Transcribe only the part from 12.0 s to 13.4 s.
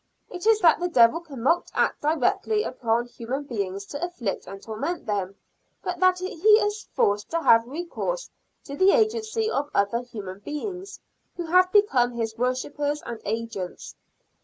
his worshipers and